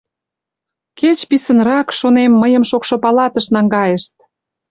[0.99, 4.13] «Кеч писынрак,— шонем,— мыйым шокшо палатыш наҥгайышт.